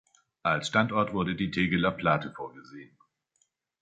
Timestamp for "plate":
1.91-2.31